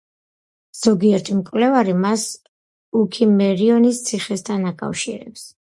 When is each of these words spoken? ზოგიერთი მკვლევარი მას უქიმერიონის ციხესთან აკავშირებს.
ზოგიერთი 0.77 1.35
მკვლევარი 1.41 1.93
მას 2.05 2.25
უქიმერიონის 3.03 4.03
ციხესთან 4.11 4.69
აკავშირებს. 4.75 5.49